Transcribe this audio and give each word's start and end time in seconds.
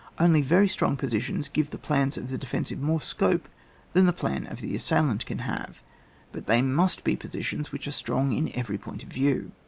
Only 0.17 0.41
very 0.41 0.67
strong 0.67 0.97
positions 0.97 1.47
give 1.47 1.69
the 1.69 1.77
plans 1.77 2.17
of 2.17 2.29
the 2.31 2.37
defensive 2.39 2.81
more 2.81 2.99
scope 2.99 3.47
than 3.93 4.07
the 4.07 4.11
plan 4.11 4.47
of 4.47 4.59
the 4.59 4.75
assailant 4.75 5.27
can 5.27 5.37
have, 5.45 5.83
hut 6.33 6.47
they 6.47 6.59
must 6.63 7.03
be 7.03 7.15
positions 7.15 7.71
which 7.71 7.87
are 7.87 7.91
strong 7.91 8.31
in 8.33 8.51
every 8.55 8.79
point 8.79 9.03
of 9.03 9.09
view. 9.09 9.51